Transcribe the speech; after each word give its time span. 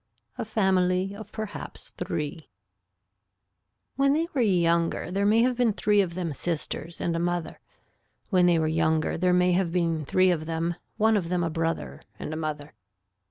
A 0.39 0.45
FAMILY 0.45 1.13
OF 1.15 1.31
PERHAPS 1.31 1.91
THREE 1.91 2.49
When 3.97 4.13
they 4.13 4.25
were 4.33 4.41
younger 4.41 5.11
there 5.11 5.27
may 5.27 5.43
have 5.43 5.55
been 5.55 5.73
three 5.73 6.01
of 6.01 6.15
them 6.15 6.33
sisters, 6.33 6.99
and 6.99 7.15
a 7.15 7.19
mother. 7.19 7.59
When 8.31 8.47
they 8.47 8.57
were 8.57 8.67
younger 8.67 9.15
there 9.15 9.31
may 9.31 9.51
have 9.51 9.71
been 9.71 10.03
three 10.03 10.31
of 10.31 10.47
them 10.47 10.73
one 10.97 11.15
of 11.15 11.29
them 11.29 11.43
a 11.43 11.51
brother, 11.51 12.01
and 12.17 12.33
a 12.33 12.35
mother. 12.35 12.73